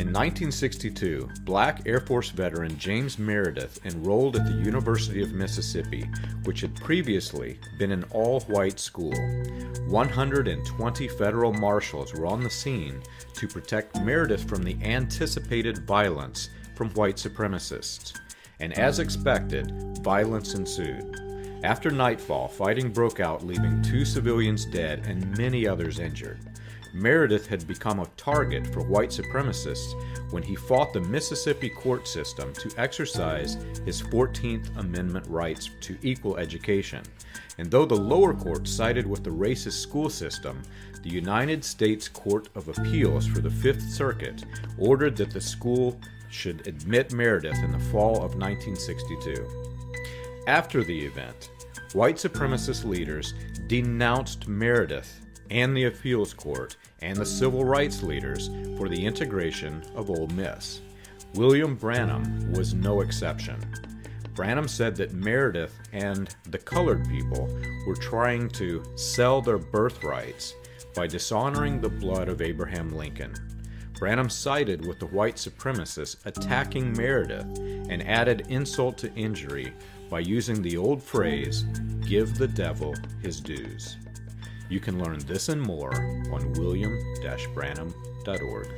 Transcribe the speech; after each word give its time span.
In 0.00 0.14
1962, 0.14 1.28
black 1.42 1.82
Air 1.86 2.00
Force 2.00 2.30
veteran 2.30 2.78
James 2.78 3.18
Meredith 3.18 3.84
enrolled 3.84 4.36
at 4.36 4.46
the 4.46 4.64
University 4.64 5.22
of 5.22 5.32
Mississippi, 5.32 6.08
which 6.44 6.62
had 6.62 6.74
previously 6.76 7.58
been 7.78 7.92
an 7.92 8.04
all 8.10 8.40
white 8.40 8.80
school. 8.80 9.12
120 9.88 11.08
federal 11.08 11.52
marshals 11.52 12.14
were 12.14 12.26
on 12.26 12.42
the 12.42 12.48
scene 12.48 13.02
to 13.34 13.46
protect 13.46 14.00
Meredith 14.00 14.48
from 14.48 14.62
the 14.62 14.78
anticipated 14.82 15.86
violence 15.86 16.48
from 16.74 16.88
white 16.90 17.16
supremacists. 17.16 18.18
And 18.58 18.72
as 18.78 19.00
expected, 19.00 19.98
violence 20.02 20.54
ensued. 20.54 21.14
After 21.62 21.90
nightfall, 21.90 22.48
fighting 22.48 22.90
broke 22.90 23.20
out, 23.20 23.44
leaving 23.44 23.82
two 23.82 24.06
civilians 24.06 24.64
dead 24.64 25.04
and 25.06 25.36
many 25.36 25.68
others 25.68 25.98
injured. 25.98 26.40
Meredith 26.92 27.46
had 27.46 27.66
become 27.66 28.00
a 28.00 28.08
target 28.16 28.66
for 28.66 28.82
white 28.82 29.10
supremacists 29.10 29.94
when 30.32 30.42
he 30.42 30.56
fought 30.56 30.92
the 30.92 31.00
Mississippi 31.00 31.68
court 31.68 32.08
system 32.08 32.52
to 32.54 32.72
exercise 32.76 33.54
his 33.84 34.02
14th 34.02 34.76
Amendment 34.78 35.26
rights 35.28 35.70
to 35.80 35.96
equal 36.02 36.36
education. 36.36 37.02
And 37.58 37.70
though 37.70 37.86
the 37.86 37.96
lower 37.96 38.34
court 38.34 38.66
sided 38.66 39.06
with 39.06 39.22
the 39.22 39.30
racist 39.30 39.80
school 39.80 40.10
system, 40.10 40.62
the 41.02 41.10
United 41.10 41.64
States 41.64 42.08
Court 42.08 42.48
of 42.54 42.68
Appeals 42.68 43.26
for 43.26 43.40
the 43.40 43.50
Fifth 43.50 43.82
Circuit 43.90 44.44
ordered 44.78 45.16
that 45.16 45.30
the 45.30 45.40
school 45.40 45.98
should 46.30 46.66
admit 46.66 47.12
Meredith 47.12 47.58
in 47.58 47.72
the 47.72 47.78
fall 47.90 48.16
of 48.16 48.36
1962. 48.36 49.46
After 50.46 50.82
the 50.84 51.06
event, 51.06 51.50
white 51.92 52.16
supremacist 52.16 52.84
leaders 52.84 53.34
denounced 53.66 54.48
Meredith 54.48 55.20
and 55.50 55.76
the 55.76 55.84
appeals 55.84 56.32
court 56.32 56.76
and 57.00 57.16
the 57.16 57.26
civil 57.26 57.64
rights 57.64 58.02
leaders 58.02 58.48
for 58.76 58.88
the 58.88 59.04
integration 59.04 59.82
of 59.94 60.10
Ole 60.10 60.28
Miss. 60.28 60.80
William 61.34 61.76
Branham 61.76 62.52
was 62.52 62.74
no 62.74 63.00
exception. 63.00 63.56
Branham 64.34 64.68
said 64.68 64.96
that 64.96 65.12
Meredith 65.12 65.78
and 65.92 66.34
the 66.48 66.58
colored 66.58 67.08
people 67.08 67.48
were 67.86 67.96
trying 67.96 68.48
to 68.50 68.82
sell 68.96 69.40
their 69.42 69.58
birthrights 69.58 70.54
by 70.94 71.06
dishonoring 71.06 71.80
the 71.80 71.88
blood 71.88 72.28
of 72.28 72.40
Abraham 72.40 72.90
Lincoln. 72.90 73.34
Branham 73.98 74.30
sided 74.30 74.86
with 74.86 74.98
the 74.98 75.06
white 75.06 75.36
supremacists 75.36 76.24
attacking 76.24 76.96
Meredith 76.96 77.58
and 77.90 78.02
added 78.02 78.46
insult 78.48 78.96
to 78.98 79.14
injury 79.14 79.74
by 80.08 80.20
using 80.20 80.62
the 80.62 80.76
old 80.76 81.02
phrase, 81.02 81.64
give 82.06 82.38
the 82.38 82.48
devil 82.48 82.94
his 83.22 83.40
dues. 83.40 83.98
You 84.70 84.80
can 84.80 85.02
learn 85.02 85.18
this 85.26 85.48
and 85.48 85.60
more 85.60 85.92
on 86.32 86.52
william-branham.org. 86.52 88.68